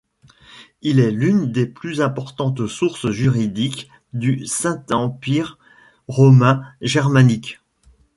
Il 0.81 0.99
est 0.99 1.11
l'une 1.11 1.51
des 1.51 1.67
plus 1.67 2.01
importantes 2.01 2.65
sources 2.65 3.11
juridiques 3.11 3.87
du 4.13 4.47
Saint-Empire 4.47 5.59
romain 6.07 6.63
germanique. 6.81 7.59